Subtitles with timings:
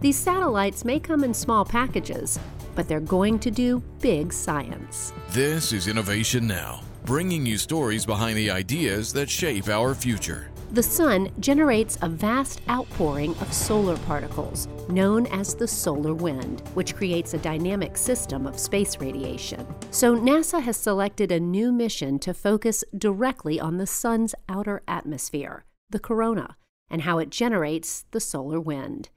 [0.00, 2.38] These satellites may come in small packages,
[2.74, 5.12] but they're going to do big science.
[5.30, 10.50] This is Innovation Now, bringing you stories behind the ideas that shape our future.
[10.72, 16.94] The sun generates a vast outpouring of solar particles, known as the solar wind, which
[16.94, 19.64] creates a dynamic system of space radiation.
[19.92, 25.64] So, NASA has selected a new mission to focus directly on the sun's outer atmosphere,
[25.88, 26.56] the corona,
[26.90, 29.08] and how it generates the solar wind.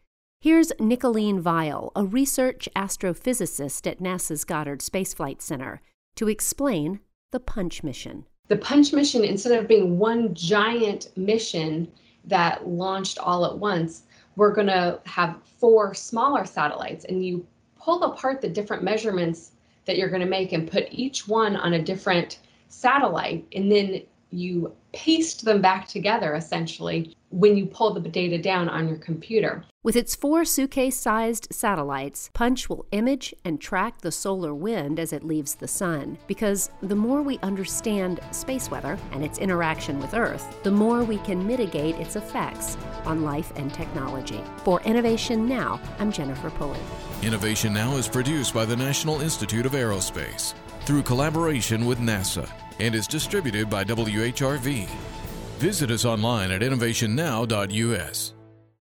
[0.42, 5.82] Here's Nicholeen Viall, a research astrophysicist at NASA's Goddard Space Flight Center,
[6.16, 8.26] to explain the PUNCH mission.
[8.48, 11.92] The Punch mission, instead of being one giant mission
[12.24, 14.04] that launched all at once,
[14.38, 17.46] we're going to have four smaller satellites, and you
[17.78, 19.52] pull apart the different measurements
[19.84, 24.04] that you're going to make and put each one on a different satellite, and then
[24.32, 29.64] you paste them back together essentially when you pull the data down on your computer.
[29.84, 35.14] With its four suitcase sized satellites, Punch will image and track the solar wind as
[35.14, 36.18] it leaves the sun.
[36.28, 41.18] Because the more we understand space weather and its interaction with Earth, the more we
[41.20, 44.44] can mitigate its effects on life and technology.
[44.64, 46.80] For Innovation Now, I'm Jennifer Pulley.
[47.22, 52.96] Innovation Now is produced by the National Institute of Aerospace through collaboration with NASA and
[52.96, 54.88] is distributed by WHRV.
[55.60, 58.39] Visit us online at innovationnow.us.